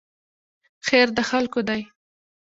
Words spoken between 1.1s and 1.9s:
د خلکو دی